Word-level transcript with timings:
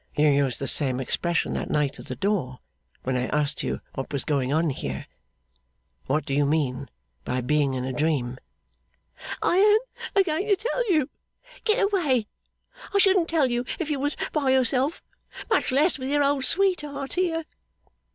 'You 0.17 0.25
used 0.29 0.57
the 0.57 0.65
same 0.67 0.99
expression 0.99 1.53
that 1.53 1.69
night, 1.69 1.99
at 1.99 2.07
the 2.07 2.15
door, 2.15 2.57
when 3.03 3.15
I 3.15 3.27
asked 3.27 3.61
you 3.61 3.81
what 3.93 4.11
was 4.11 4.23
going 4.25 4.51
on 4.51 4.71
here. 4.71 5.05
What 6.07 6.25
do 6.25 6.33
you 6.33 6.43
mean 6.43 6.89
by 7.23 7.41
being 7.41 7.75
in 7.75 7.85
a 7.85 7.93
dream?' 7.93 8.39
'I 9.43 9.57
an't 9.59 10.09
a 10.17 10.23
going 10.23 10.47
to 10.47 10.55
tell 10.55 10.91
you. 10.91 11.07
Get 11.65 11.83
away! 11.83 12.25
I 12.91 12.97
shouldn't 12.97 13.29
tell 13.29 13.45
you, 13.51 13.63
if 13.77 13.91
you 13.91 13.99
was 13.99 14.17
by 14.31 14.49
yourself; 14.49 15.03
much 15.51 15.71
less 15.71 15.99
with 15.99 16.09
your 16.09 16.23
old 16.23 16.45
sweetheart 16.45 17.13
here. 17.13 17.43